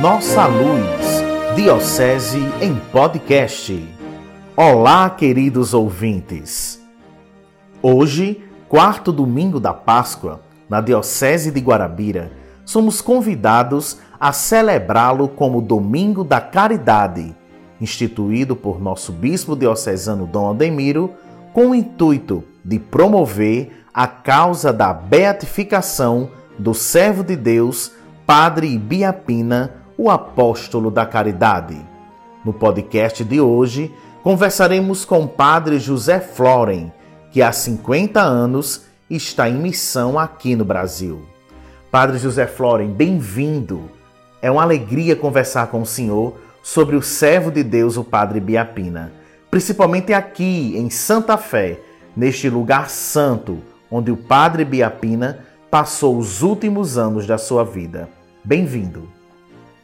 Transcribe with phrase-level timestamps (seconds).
[0.00, 3.86] Nossa Luz, Diocese em Podcast.
[4.56, 6.80] Olá, queridos ouvintes.
[7.82, 10.40] Hoje, quarto domingo da Páscoa,
[10.70, 12.32] na Diocese de Guarabira,
[12.64, 17.36] somos convidados a celebrá-lo como Domingo da Caridade,
[17.78, 21.12] instituído por nosso bispo diocesano Dom Ademiro,
[21.52, 27.92] com o intuito de promover a causa da beatificação do servo de Deus,
[28.24, 31.76] Padre Ibiapina, o apóstolo da caridade.
[32.42, 36.90] No podcast de hoje, conversaremos com o Padre José Floren,
[37.30, 41.20] que há 50 anos está em missão aqui no Brasil.
[41.90, 43.90] Padre José Floren, bem-vindo.
[44.40, 49.12] É uma alegria conversar com o senhor sobre o servo de Deus, o Padre Biapina,
[49.50, 51.78] principalmente aqui em Santa Fé,
[52.16, 53.58] neste lugar santo,
[53.90, 58.08] onde o Padre Biapina passou os últimos anos da sua vida.
[58.42, 59.19] Bem-vindo.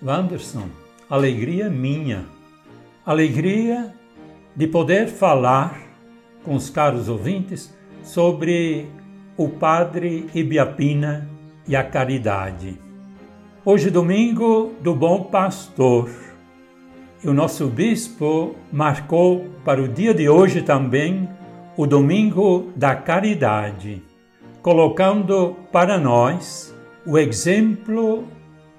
[0.02, 0.68] Wanderson,
[1.08, 2.24] alegria minha.
[3.04, 3.94] Alegria
[4.54, 5.80] de poder falar
[6.44, 8.86] com os caros ouvintes sobre
[9.36, 11.28] o Padre Ibiapina
[11.66, 12.78] e a caridade.
[13.64, 16.10] Hoje, domingo do Bom Pastor,
[17.22, 21.28] e o nosso bispo marcou para o dia de hoje também
[21.76, 24.02] o domingo da caridade,
[24.62, 26.74] colocando para nós
[27.04, 28.24] o exemplo,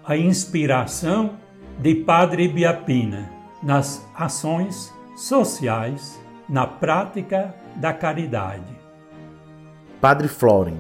[0.08, 1.32] a inspiração
[1.80, 3.30] de Padre Biapina
[3.62, 8.74] nas ações sociais, na prática da caridade.
[10.00, 10.78] Padre Floren,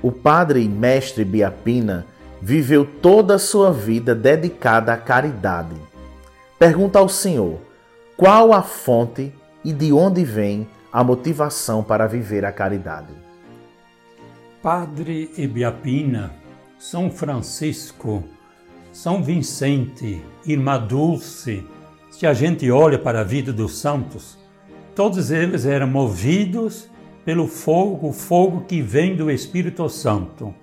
[0.00, 2.06] o padre e mestre Biapina
[2.40, 5.76] viveu toda a sua vida dedicada à caridade.
[6.58, 7.58] Pergunta ao Senhor:
[8.16, 9.30] qual a fonte
[9.62, 13.12] e de onde vem a motivação para viver a caridade?
[14.62, 16.32] Padre Ibiapina,
[16.78, 18.24] São Francisco,
[18.94, 21.66] São Vicente, Irmã Dulce,
[22.12, 24.38] se a gente olha para a vida dos santos,
[24.94, 26.88] todos eles eram movidos
[27.24, 30.54] pelo fogo, o fogo que vem do Espírito Santo.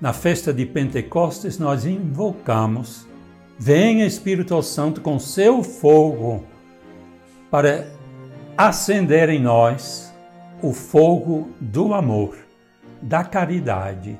[0.00, 3.08] Na festa de Pentecostes, nós invocamos:
[3.58, 6.44] Venha Espírito Santo com seu fogo
[7.50, 7.88] para
[8.56, 10.14] acender em nós
[10.62, 12.38] o fogo do amor,
[13.02, 14.16] da caridade,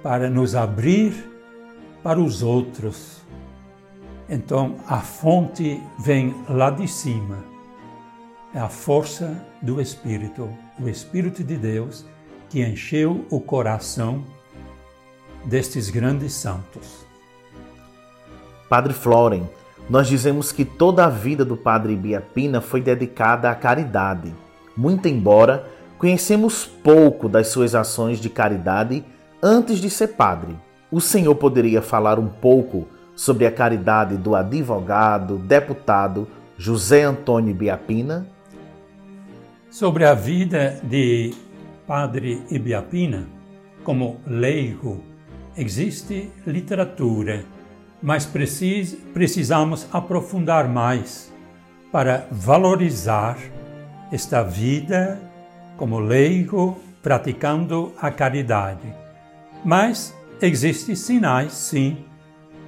[0.00, 1.37] para nos abrir
[2.02, 3.22] para os outros.
[4.28, 7.44] Então a fonte vem lá de cima.
[8.54, 10.48] É a força do Espírito,
[10.78, 12.04] o Espírito de Deus
[12.48, 14.24] que encheu o coração
[15.44, 17.06] destes grandes santos.
[18.68, 19.48] Padre Floren,
[19.88, 24.34] nós dizemos que toda a vida do Padre Biapina foi dedicada à caridade.
[24.76, 25.66] Muito embora
[25.98, 29.04] conhecemos pouco das suas ações de caridade
[29.42, 30.56] antes de ser padre.
[30.90, 38.26] O senhor poderia falar um pouco sobre a caridade do advogado, deputado José Antônio Biapina?
[39.70, 41.34] Sobre a vida de
[41.86, 43.26] Padre Ibiapina,
[43.84, 45.02] como leigo
[45.58, 47.44] Existe literatura,
[48.00, 51.34] mas precis, precisamos aprofundar mais
[51.90, 53.36] para valorizar
[54.12, 55.20] esta vida
[55.76, 58.94] como leigo praticando a caridade.
[59.64, 62.04] Mas existem sinais, sim.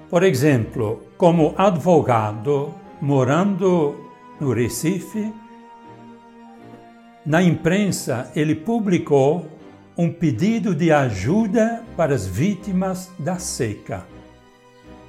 [0.08, 3.96] Por exemplo, como advogado morando
[4.40, 5.32] no Recife,
[7.24, 9.46] na imprensa ele publicou
[9.96, 14.06] um pedido de ajuda para as vítimas da seca,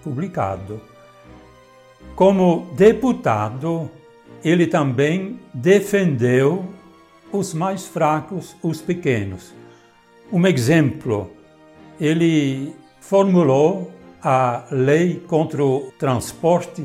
[0.03, 0.81] publicado.
[2.15, 3.89] Como deputado,
[4.43, 6.65] ele também defendeu
[7.31, 9.53] os mais fracos, os pequenos.
[10.31, 11.31] Um exemplo,
[12.01, 13.91] ele formulou
[14.23, 16.83] a lei contra o transporte,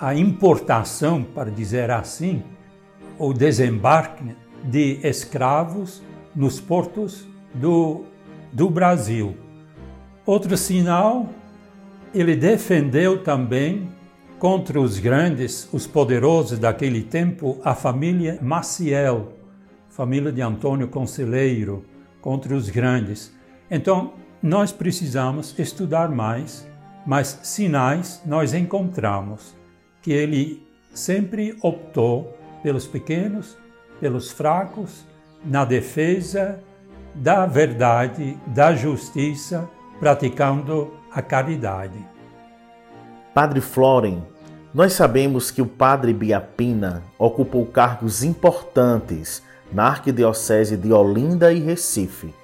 [0.00, 2.42] a importação, para dizer assim,
[3.20, 4.34] o desembarque
[4.64, 6.02] de escravos
[6.34, 7.24] nos portos
[7.54, 8.02] do,
[8.52, 9.36] do Brasil.
[10.26, 11.28] Outro sinal,
[12.12, 13.88] ele defendeu também
[14.40, 19.34] contra os grandes, os poderosos daquele tempo, a família Maciel,
[19.88, 21.84] família de Antônio Conselheiro,
[22.20, 23.35] contra os grandes.
[23.70, 26.66] Então, nós precisamos estudar mais,
[27.06, 29.54] mas sinais nós encontramos
[30.02, 33.56] que ele sempre optou pelos pequenos,
[34.00, 35.04] pelos fracos
[35.44, 36.60] na defesa
[37.14, 39.68] da verdade, da justiça,
[39.98, 41.98] praticando a caridade.
[43.32, 44.22] Padre Floren,
[44.72, 49.42] nós sabemos que o Padre Biapina ocupou cargos importantes
[49.72, 52.34] na Arquidiocese de Olinda e Recife,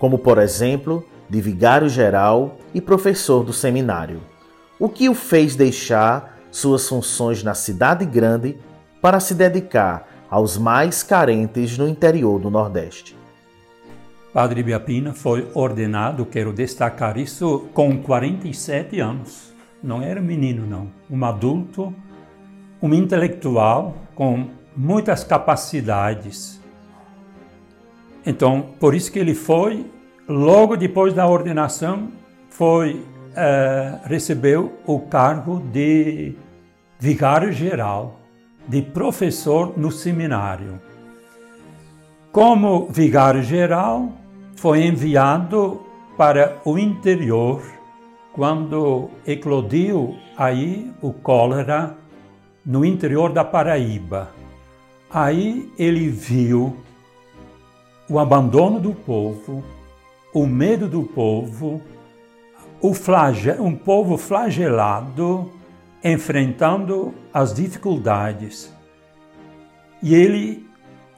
[0.00, 4.20] como, por exemplo, de vigário-geral e professor do seminário.
[4.80, 8.56] o que o fez deixar suas funções na cidade grande
[9.02, 13.14] para se dedicar aos mais carentes no interior do Nordeste.
[14.32, 19.52] Padre Biapina foi ordenado, quero destacar isso, com 47 anos.
[19.82, 20.90] Não era menino, não.
[21.10, 21.92] Um adulto,
[22.80, 26.59] um intelectual com muitas capacidades.
[28.24, 29.86] Então, por isso que ele foi,
[30.28, 32.08] logo depois da ordenação,
[32.48, 36.34] foi uh, recebeu o cargo de
[36.98, 38.20] vigário geral,
[38.68, 40.80] de professor no seminário.
[42.30, 44.12] Como vigário geral,
[44.54, 45.80] foi enviado
[46.16, 47.62] para o interior
[48.32, 51.96] quando eclodiu aí o cólera
[52.64, 54.30] no interior da Paraíba.
[55.10, 56.76] Aí ele viu
[58.10, 59.62] o abandono do povo,
[60.34, 61.80] o medo do povo,
[62.82, 62.92] o
[63.60, 65.48] um povo flagelado
[66.02, 68.74] enfrentando as dificuldades.
[70.02, 70.68] E ele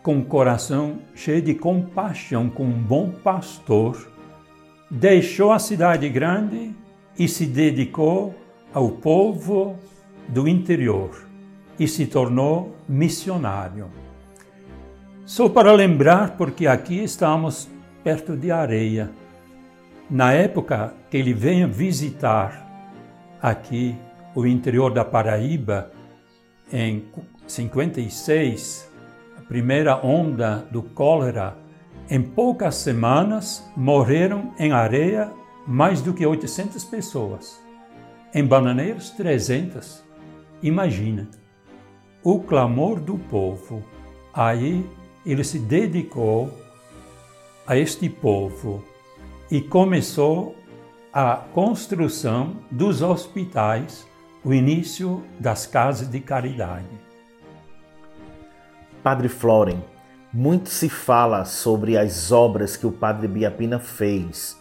[0.02, 4.10] com o coração cheio de compaixão, com um bom pastor,
[4.90, 6.74] deixou a cidade grande
[7.18, 8.34] e se dedicou
[8.74, 9.76] ao povo
[10.28, 11.24] do interior
[11.78, 14.01] e se tornou missionário.
[15.24, 17.68] Só para lembrar, porque aqui estamos
[18.02, 19.10] perto de areia.
[20.10, 22.68] Na época que ele veio visitar
[23.40, 23.96] aqui
[24.34, 25.92] o interior da Paraíba,
[26.72, 27.04] em
[27.46, 28.90] 56,
[29.46, 31.56] primeira onda do cólera,
[32.10, 35.30] em poucas semanas morreram em areia
[35.66, 37.62] mais do que 800 pessoas.
[38.34, 40.02] Em Bananeiros, 300.
[40.62, 41.28] Imagina.
[42.24, 43.84] O clamor do povo.
[44.34, 44.84] Aí
[45.24, 46.50] ele se dedicou
[47.66, 48.82] a este povo
[49.50, 50.56] e começou
[51.12, 54.06] a construção dos hospitais,
[54.44, 56.86] o início das casas de caridade.
[59.02, 59.82] Padre Floren,
[60.32, 64.58] muito se fala sobre as obras que o Padre Biapina fez,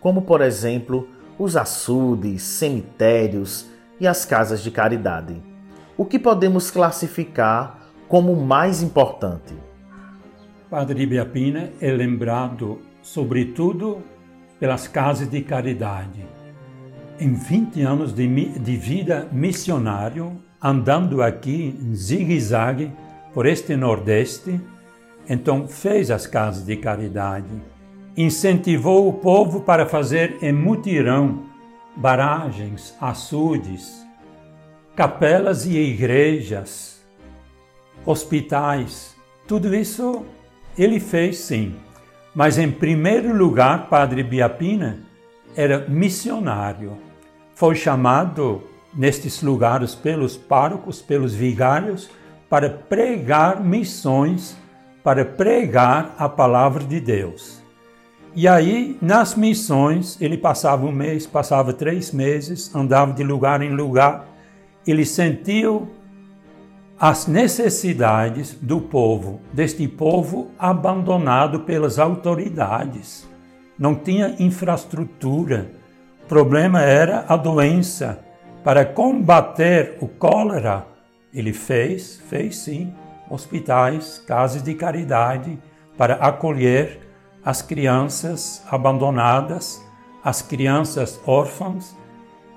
[0.00, 1.08] como por exemplo
[1.38, 3.66] os açudes, cemitérios
[3.98, 5.42] e as casas de caridade.
[5.96, 9.54] O que podemos classificar como mais importante?
[10.70, 14.04] Padre Biapina é lembrado, sobretudo,
[14.60, 16.24] pelas casas de caridade.
[17.18, 22.92] Em 20 anos de, de vida missionário, andando aqui em zigue-zague,
[23.34, 24.60] por este Nordeste,
[25.28, 27.50] então fez as casas de caridade,
[28.16, 31.46] incentivou o povo para fazer em mutirão
[31.96, 34.06] baragens, açudes,
[34.94, 37.04] capelas e igrejas,
[38.06, 39.16] hospitais.
[39.48, 40.24] Tudo isso
[40.82, 41.74] ele fez sim.
[42.34, 45.00] Mas em primeiro lugar, Padre Biapina
[45.54, 46.96] era missionário.
[47.54, 48.62] Foi chamado
[48.94, 52.08] nestes lugares pelos párocos, pelos vigários,
[52.48, 54.56] para pregar missões,
[55.02, 57.60] para pregar a palavra de Deus.
[58.34, 63.74] E aí, nas missões, ele passava um mês, passava três meses, andava de lugar em
[63.74, 64.28] lugar.
[64.86, 65.90] Ele sentiu
[67.00, 73.26] as necessidades do povo, deste povo abandonado pelas autoridades.
[73.78, 75.70] Não tinha infraestrutura.
[76.22, 78.22] O problema era a doença.
[78.62, 80.86] Para combater o cólera,
[81.32, 82.92] ele fez, fez sim,
[83.30, 85.58] hospitais, casas de caridade
[85.96, 87.00] para acolher
[87.42, 89.82] as crianças abandonadas,
[90.22, 91.96] as crianças órfãs.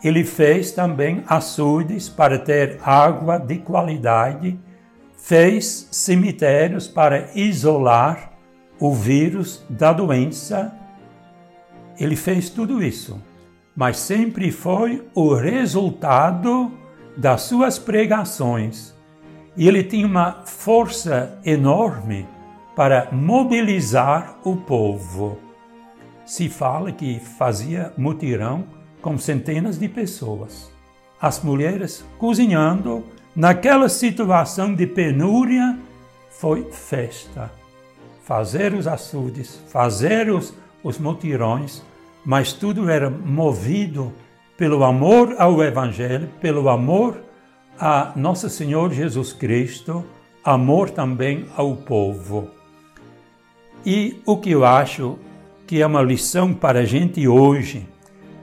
[0.03, 4.59] Ele fez também açudes para ter água de qualidade,
[5.17, 8.33] fez cemitérios para isolar
[8.79, 10.75] o vírus da doença.
[11.97, 13.21] Ele fez tudo isso,
[13.73, 16.69] mas sempre foi o resultado
[17.15, 18.93] das suas pregações.
[19.55, 22.27] E ele tinha uma força enorme
[22.75, 25.37] para mobilizar o povo.
[26.25, 28.65] Se fala que fazia mutirão
[29.03, 30.71] com centenas de pessoas.
[31.21, 33.03] As mulheres cozinhando,
[33.35, 35.77] naquela situação de penúria,
[36.31, 37.51] foi festa.
[38.23, 41.83] Fazer os açudes, fazer os, os mutirões,
[42.25, 44.11] mas tudo era movido
[44.57, 47.21] pelo amor ao Evangelho, pelo amor
[47.77, 50.05] a Nosso Senhor Jesus Cristo,
[50.43, 52.49] amor também ao povo.
[53.85, 55.19] E o que eu acho
[55.67, 57.85] que é uma lição para a gente hoje,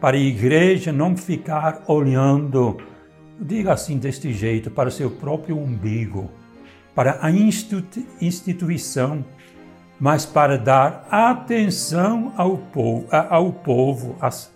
[0.00, 2.78] para a igreja não ficar olhando,
[3.38, 6.30] diga assim deste jeito, para seu próprio umbigo,
[6.94, 9.24] para a instituição,
[10.00, 14.50] mas para dar atenção ao povo, ao povo às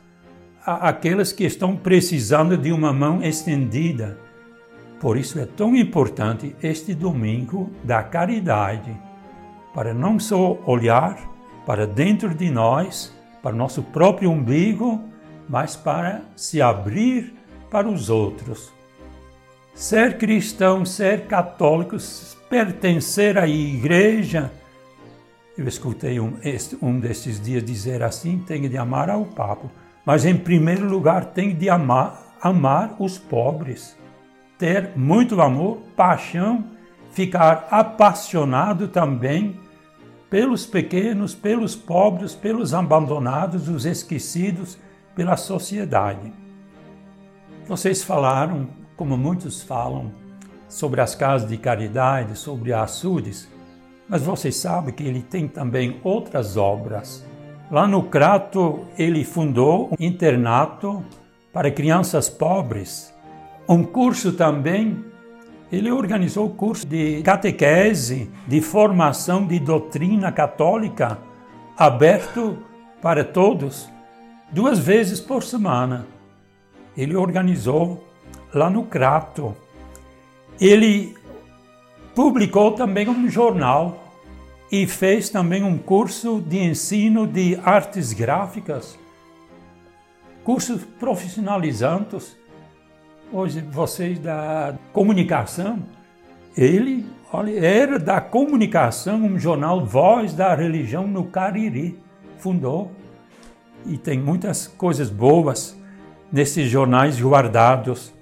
[0.67, 4.19] aqueles que estão precisando de uma mão estendida.
[4.99, 8.97] Por isso é tão importante este domingo da caridade,
[9.75, 11.19] para não só olhar
[11.67, 15.03] para dentro de nós, para nosso próprio umbigo,
[15.49, 17.35] mas para se abrir
[17.71, 18.73] para os outros.
[19.75, 21.97] Ser cristão, ser católico,
[22.49, 24.53] pertencer à igreja.
[25.59, 26.35] Eu escutei um,
[26.81, 29.71] um desses dias dizer assim: tem de amar ao Papa,
[30.05, 33.97] mas em primeiro lugar tem de amar, amar os pobres,
[34.59, 36.65] ter muito amor, paixão,
[37.11, 39.59] ficar apaixonado também
[40.31, 44.79] pelos pequenos, pelos pobres, pelos abandonados, os esquecidos
[45.15, 46.33] pela sociedade.
[47.67, 50.13] Vocês falaram, como muitos falam,
[50.69, 53.49] sobre as casas de caridade, sobre açudes,
[54.09, 57.25] mas vocês sabem que ele tem também outras obras.
[57.71, 61.03] Lá no Crato, ele fundou um internato
[61.53, 63.15] para crianças pobres,
[63.69, 65.03] um curso também.
[65.73, 71.19] Ele organizou curso de catequese, de formação de doutrina católica,
[71.77, 72.59] aberto
[73.01, 73.91] para todos,
[74.55, 76.07] duas vezes por semana.
[76.97, 78.07] Ele organizou
[78.55, 79.55] lá no Crato.
[80.61, 81.17] Ele
[82.15, 84.15] publicou também um jornal
[84.71, 88.97] e fez também um curso de ensino de artes gráficas,
[90.45, 92.37] cursos profissionalizantes.
[93.33, 95.83] Hoje, vocês da comunicação,
[96.57, 101.99] ele olha, era da comunicação, um jornal Voz da Religião no Cariri,
[102.39, 102.93] fundou.
[103.87, 105.79] E tem muitas coisas boas
[106.33, 108.13] nesses jornais guardados.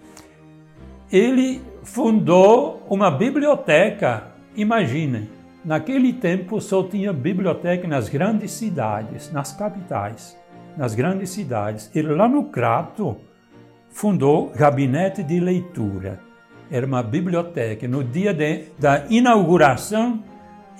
[1.10, 4.32] Ele fundou uma biblioteca.
[4.56, 5.28] Imaginem,
[5.64, 10.36] naquele tempo só tinha biblioteca nas grandes cidades, nas capitais,
[10.76, 11.90] nas grandes cidades.
[11.94, 13.16] Ele lá no Crato
[13.90, 16.20] fundou gabinete de leitura.
[16.70, 17.86] Era uma biblioteca.
[17.86, 20.24] No dia de, da inauguração,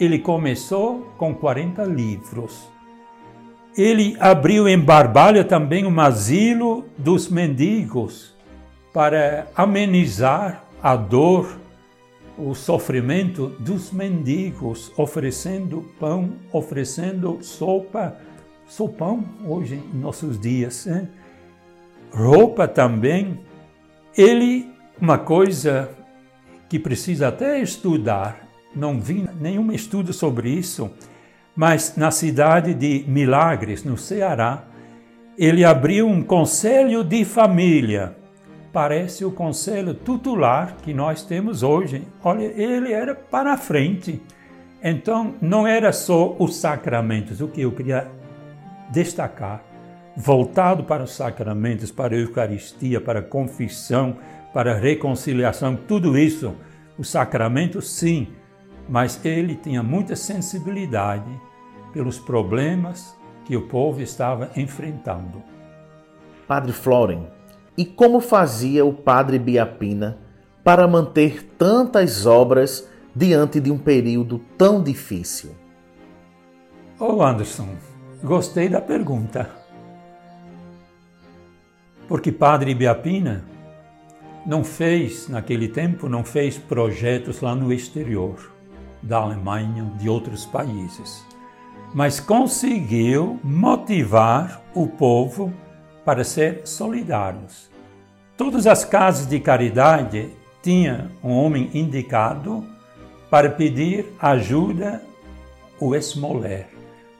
[0.00, 2.68] ele começou com 40 livros.
[3.76, 8.34] Ele abriu em Barbalha também um asilo dos mendigos
[8.92, 11.58] para amenizar a dor,
[12.36, 18.16] o sofrimento dos mendigos, oferecendo pão, oferecendo sopa,
[18.66, 20.86] sopão hoje em nossos dias.
[20.86, 21.08] Hein?
[22.12, 23.40] roupa também,
[24.16, 25.90] ele, uma coisa
[26.68, 30.90] que precisa até estudar, não vi nenhum estudo sobre isso,
[31.54, 34.64] mas na cidade de Milagres, no Ceará,
[35.36, 38.16] ele abriu um conselho de família.
[38.72, 42.02] Parece o conselho tutelar que nós temos hoje.
[42.24, 44.20] Olha, ele era para frente.
[44.82, 48.10] Então, não era só os sacramentos, o que eu queria
[48.90, 49.62] destacar
[50.16, 54.16] voltado para os sacramentos, para a Eucaristia, para a confissão,
[54.52, 56.54] para a reconciliação, tudo isso,
[56.98, 58.28] os sacramentos sim,
[58.88, 61.30] mas ele tinha muita sensibilidade
[61.92, 65.42] pelos problemas que o povo estava enfrentando.
[66.46, 67.26] Padre Floren,
[67.76, 70.18] e como fazia o Padre Biapina
[70.62, 75.54] para manter tantas obras diante de um período tão difícil?
[76.98, 77.68] Ô oh Anderson,
[78.22, 79.62] gostei da pergunta
[82.12, 83.42] porque Padre Biapina
[84.44, 88.52] não fez, naquele tempo, não fez projetos lá no exterior,
[89.02, 91.26] da Alemanha, de outros países,
[91.94, 95.52] mas conseguiu motivar o povo
[96.04, 97.70] para ser solidários.
[98.36, 100.30] Todas as casas de caridade
[100.62, 102.64] tinham um homem indicado
[103.30, 105.02] para pedir ajuda,
[105.80, 106.68] o esmoler,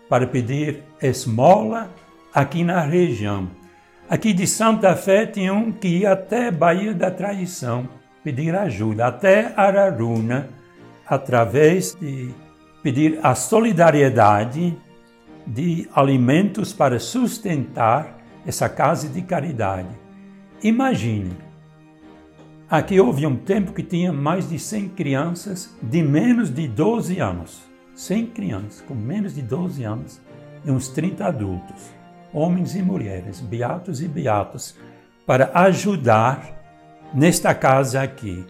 [0.08, 1.90] para pedir esmola
[2.32, 3.48] aqui na região
[4.12, 7.88] Aqui de Santa Fé tinha um que ia até Bahia da Traição
[8.22, 10.50] pedir ajuda, até Araruna,
[11.12, 12.30] através de
[12.82, 14.74] pedir a solidariedade
[15.46, 18.16] de alimentos para sustentar
[18.46, 19.90] essa casa de caridade.
[20.62, 21.36] Imagine,
[22.70, 27.60] aqui houve um tempo que tinha mais de 100 crianças de menos de 12 anos.
[27.94, 30.18] 100 crianças com menos de 12 anos
[30.64, 31.90] e uns 30 adultos
[32.32, 34.74] homens e mulheres, beatos e beatos,
[35.26, 38.42] para ajudar nesta casa aqui.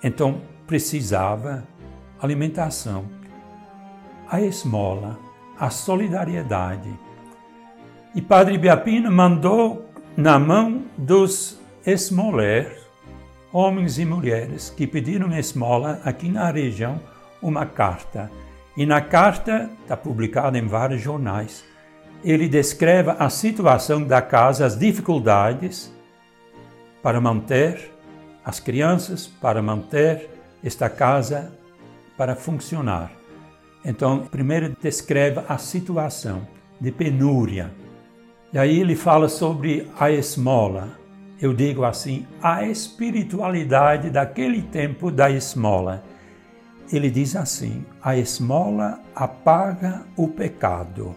[0.00, 1.64] Então precisava
[2.24, 3.04] alimentação,
[4.28, 5.18] a esmola,
[5.58, 6.88] a solidariedade.
[8.14, 12.80] E Padre Biapino mandou na mão dos esmoler,
[13.52, 17.00] homens e mulheres que pediram esmola aqui na região,
[17.42, 18.30] uma carta.
[18.76, 21.64] E na carta, está publicada em vários jornais,
[22.24, 25.92] ele descreve a situação da casa, as dificuldades
[27.02, 27.92] para manter
[28.42, 30.30] as crianças, para manter
[30.64, 31.52] esta casa
[32.16, 33.12] para funcionar.
[33.84, 36.46] Então, primeiro descreve a situação
[36.80, 37.70] de penúria.
[38.52, 40.98] E aí ele fala sobre a esmola.
[41.40, 46.02] Eu digo assim, a espiritualidade daquele tempo da esmola.
[46.92, 51.14] Ele diz assim: a esmola apaga o pecado,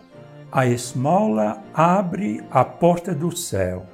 [0.52, 3.86] a esmola abre a porta do céu.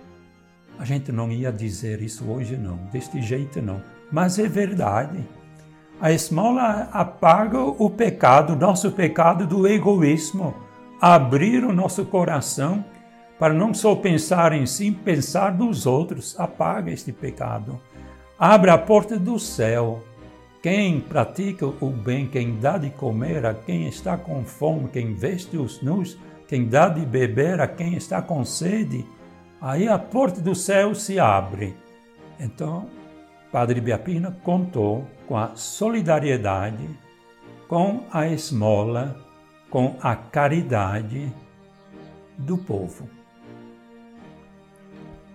[0.79, 3.81] A gente não ia dizer isso hoje, não, deste jeito não,
[4.11, 5.23] mas é verdade.
[6.01, 10.53] A esmola apaga o pecado, nosso pecado do egoísmo,
[10.99, 12.83] abrir o nosso coração
[13.39, 17.79] para não só pensar em si, pensar nos outros, apaga este pecado.
[18.37, 20.03] Abre a porta do céu.
[20.61, 25.57] Quem pratica o bem, quem dá de comer a quem está com fome, quem veste
[25.57, 29.05] os nus, quem dá de beber a quem está com sede,
[29.61, 31.75] aí a porta do céu se abre.
[32.39, 32.87] Então,
[33.53, 36.89] Padre Biapina contou com a solidariedade,
[37.67, 39.15] com a esmola,
[39.69, 41.31] com a caridade
[42.35, 43.07] do povo.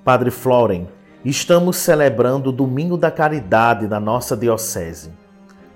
[0.02, 0.88] Padre Floren,
[1.24, 5.12] estamos celebrando o Domingo da Caridade na nossa Diocese.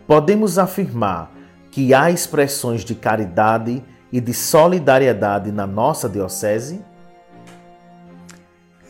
[0.04, 1.30] Podemos afirmar
[1.70, 6.84] que há expressões de caridade e de solidariedade na nossa Diocese?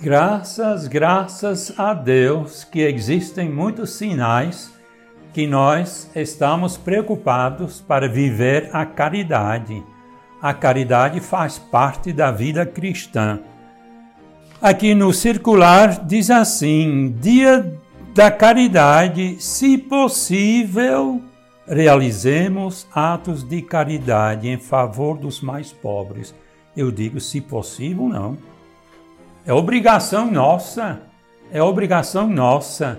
[0.02, 4.72] Graças, graças a Deus que existem muitos sinais
[5.32, 9.80] que nós estamos preocupados para viver a caridade.
[10.42, 13.38] A caridade faz parte da vida cristã.
[14.60, 17.72] Aqui no circular diz assim: Dia
[18.12, 21.22] da caridade, se possível,
[21.64, 26.34] realizemos atos de caridade em favor dos mais pobres.
[26.76, 28.51] Eu digo, se possível, não
[29.44, 31.00] é obrigação nossa,
[31.50, 32.98] é obrigação nossa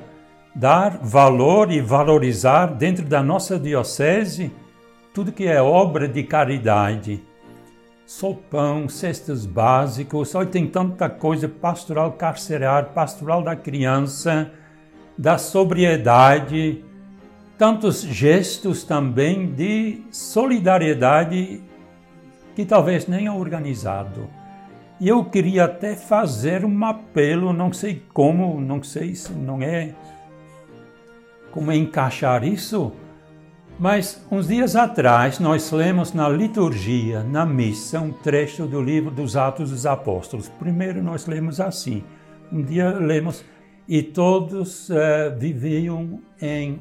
[0.55, 4.51] dar valor e valorizar dentro da nossa diocese
[5.13, 7.23] tudo que é obra de caridade.
[8.05, 14.51] Sopão, cestas básicos, olha, tem tanta coisa, pastoral carcerário, pastoral da criança,
[15.17, 16.83] da sobriedade,
[17.57, 21.61] tantos gestos também de solidariedade
[22.55, 24.27] que talvez nem é organizado.
[24.99, 29.93] E eu queria até fazer um apelo, não sei como, não sei se não é
[31.51, 32.91] como encaixar isso,
[33.79, 39.35] mas uns dias atrás nós lemos na liturgia, na missa, um trecho do livro dos
[39.35, 40.47] Atos dos Apóstolos.
[40.47, 42.03] Primeiro nós lemos assim,
[42.51, 43.43] um dia lemos,
[43.87, 44.95] e todos uh,
[45.37, 46.79] viviam em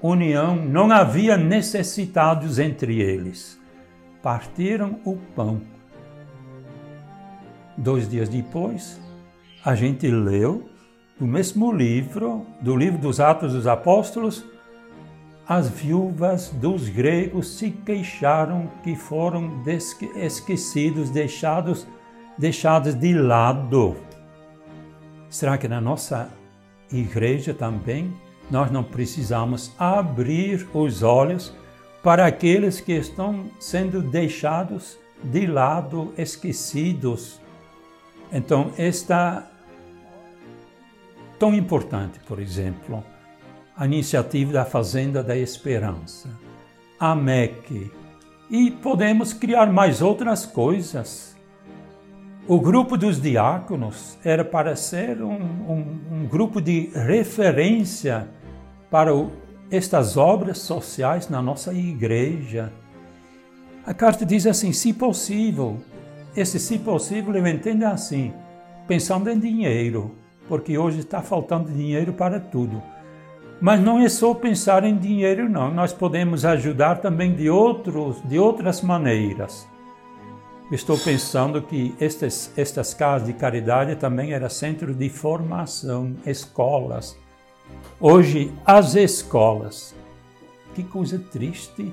[0.00, 3.60] união, não havia necessitados entre eles.
[4.22, 5.73] Partiram o pão
[7.76, 9.00] Dois dias depois,
[9.64, 10.68] a gente leu
[11.18, 14.44] do mesmo livro, do livro dos Atos dos Apóstolos,
[15.46, 19.62] as viúvas dos gregos se queixaram que foram
[20.16, 21.86] esquecidos, deixados,
[22.38, 23.96] deixados de lado.
[25.28, 26.30] Será que na nossa
[26.90, 28.14] igreja também
[28.50, 31.52] nós não precisamos abrir os olhos
[32.02, 37.43] para aqueles que estão sendo deixados de lado, esquecidos?
[38.34, 39.46] Então, esta
[41.38, 43.04] tão importante, por exemplo,
[43.76, 46.28] a iniciativa da Fazenda da Esperança,
[46.98, 47.92] a MEC,
[48.50, 51.36] e podemos criar mais outras coisas.
[52.48, 58.28] O grupo dos diáconos era para ser um, um, um grupo de referência
[58.90, 59.30] para o,
[59.70, 62.72] estas obras sociais na nossa igreja.
[63.86, 65.80] A carta diz assim: se possível,
[66.36, 68.32] esse, se possível, eu entendo assim,
[68.86, 70.14] pensando em dinheiro,
[70.48, 72.82] porque hoje está faltando dinheiro para tudo.
[73.60, 75.72] Mas não é só pensar em dinheiro, não.
[75.72, 79.66] Nós podemos ajudar também de, outros, de outras maneiras.
[80.72, 87.16] Estou pensando que estas, estas casas de caridade também eram centro de formação, escolas.
[88.00, 89.94] Hoje, as escolas.
[90.74, 91.92] Que coisa triste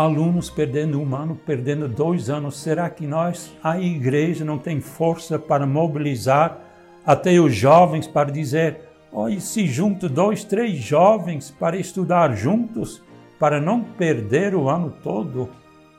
[0.00, 2.58] alunos perdendo um ano, perdendo dois anos.
[2.58, 6.58] Será que nós, a igreja, não tem força para mobilizar
[7.04, 8.80] até os jovens para dizer:
[9.12, 13.02] olha, se junto dois, três jovens para estudar juntos,
[13.38, 15.50] para não perder o ano todo,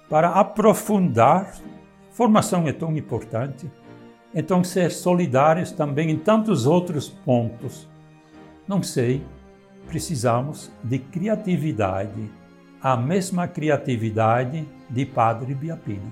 [0.10, 1.54] para aprofundar?
[2.12, 3.70] Formação é tão importante.
[4.34, 7.88] Então, ser solidários também em tantos outros pontos.
[8.68, 9.24] Não sei,
[9.88, 12.41] precisamos de criatividade
[12.82, 16.12] a mesma criatividade de Padre Biapina.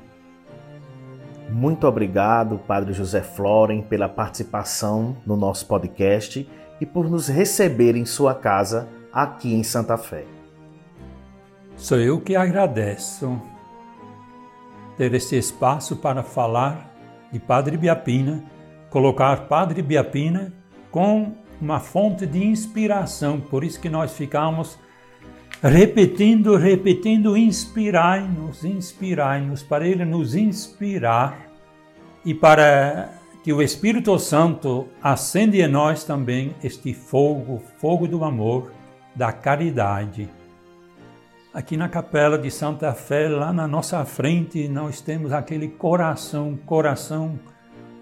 [1.49, 6.47] Muito obrigado, Padre José Floren, pela participação no nosso podcast
[6.79, 10.25] e por nos receber em sua casa aqui em Santa Fé.
[11.75, 13.41] Sou eu que agradeço
[14.95, 16.93] ter este espaço para falar
[17.31, 18.43] de Padre Biapina,
[18.91, 20.53] colocar Padre Biapina
[20.91, 23.39] com uma fonte de inspiração.
[23.39, 24.77] Por isso que nós ficamos
[25.61, 31.47] repetindo, repetindo, inspirai-nos, inspirai-nos, para Ele nos inspirar
[32.23, 33.09] e para
[33.43, 38.71] que o Espírito Santo acende em nós também este fogo, fogo do amor,
[39.15, 40.29] da caridade.
[41.53, 47.39] Aqui na capela de Santa Fé, lá na nossa frente, nós temos aquele coração, coração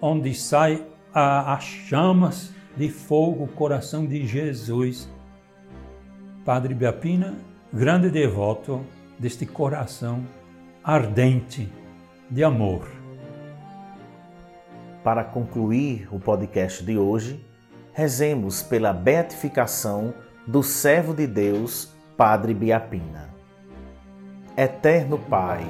[0.00, 5.08] onde sai as chamas de fogo, coração de Jesus.
[6.44, 7.34] Padre Biapina,
[7.72, 8.84] grande devoto
[9.18, 10.24] deste coração
[10.82, 11.70] ardente
[12.30, 12.88] de amor.
[15.04, 17.44] Para concluir o podcast de hoje,
[17.92, 20.14] rezemos pela beatificação
[20.46, 23.28] do servo de Deus, Padre Biapina.
[24.56, 25.66] Eterno Pai,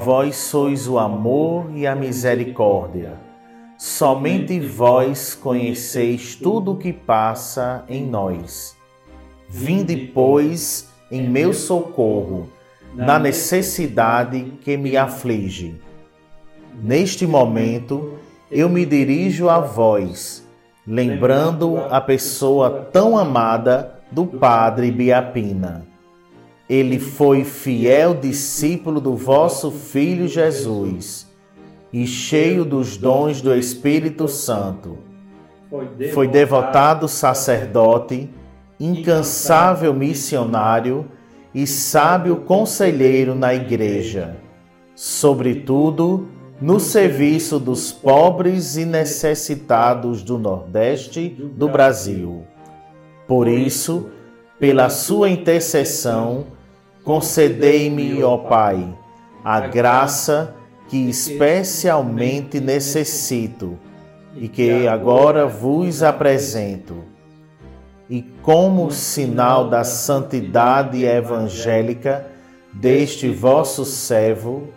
[0.00, 3.24] vós sois o amor e a misericórdia
[3.76, 8.76] Somente vós conheceis tudo o que passa em nós.
[9.48, 12.50] Vinde, pois, em meu socorro,
[12.92, 15.76] na necessidade que me aflige.
[16.82, 18.14] Neste momento,
[18.50, 20.44] eu me dirijo a vós,
[20.84, 25.86] lembrando a pessoa tão amada do Padre Biapina.
[26.68, 31.30] Ele foi fiel discípulo do vosso Filho Jesus
[31.92, 34.98] e cheio dos dons do Espírito Santo.
[36.12, 38.28] Foi devotado sacerdote,
[38.78, 41.06] incansável missionário
[41.54, 44.36] e sábio conselheiro na Igreja,
[44.94, 46.28] sobretudo
[46.60, 52.44] no serviço dos pobres e necessitados do Nordeste do Brasil.
[53.26, 54.10] Por isso,
[54.58, 56.46] pela sua intercessão,
[57.02, 58.96] concedei-me, ó Pai,
[59.44, 60.54] a graça
[60.88, 63.78] que especialmente necessito
[64.36, 67.13] e que agora vos apresento.
[68.08, 72.26] E como sinal da santidade evangélica
[72.72, 74.68] deste vosso servo,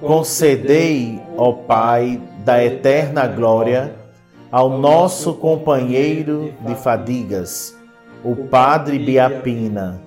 [0.00, 3.96] concedei, ó Pai da eterna glória,
[4.50, 7.76] ao nosso companheiro de fadigas,
[8.24, 10.00] o Padre Biapina,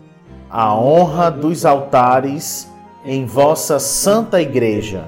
[0.49, 2.69] a honra dos altares
[3.05, 5.05] em vossa santa igreja.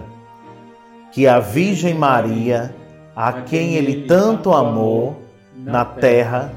[1.12, 2.74] Que a Virgem Maria,
[3.16, 5.16] a quem ele tanto amou
[5.56, 6.52] na terra,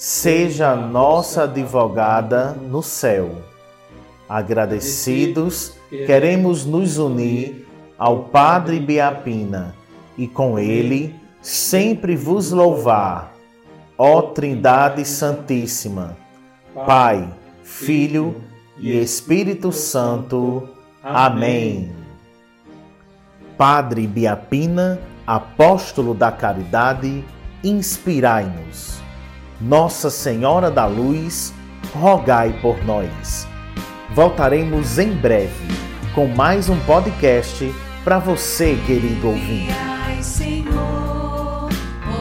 [0.00, 3.32] seja nossa advogada no céu.
[4.26, 9.74] Agradecidos, queremos nos unir ao Padre Biapina
[10.16, 13.34] e com ele sempre vos louvar,
[13.98, 16.16] ó Trindade Santíssima,
[16.74, 17.30] Pai,
[17.62, 18.36] Filho
[18.78, 20.66] e Espírito Santo.
[21.02, 21.92] Amém.
[23.58, 27.22] Padre Biapina, apóstolo da caridade,
[27.62, 28.99] inspirai-nos.
[29.60, 31.52] Nossa Senhora da Luz,
[31.92, 33.46] rogai por nós.
[34.14, 35.68] Voltaremos em breve
[36.14, 37.70] com mais um podcast
[38.02, 39.74] para você, querido ouvinte.
[40.22, 41.68] Senhor,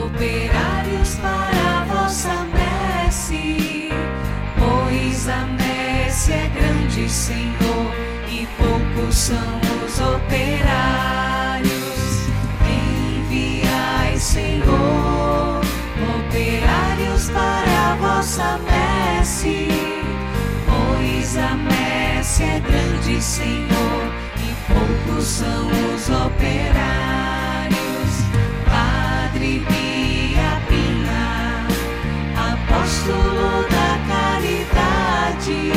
[0.04, 3.89] operários para vossa messe,
[4.58, 7.93] pois a messe é grande, Senhor,
[8.30, 10.69] e poucos são os operários.
[19.30, 19.68] Messi,
[20.65, 27.78] pois a Messi é grande Senhor e poucos são os operários.
[28.65, 31.68] Padre Pia Pina,
[32.54, 35.74] apóstolo da caridade,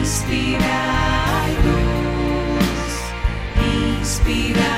[0.00, 1.52] inspirai.
[1.64, 2.94] -nos,
[4.00, 4.75] inspirai -nos.